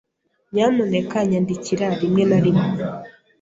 [0.53, 2.69] Nyamuneka nyandikira rimwe na rimwe.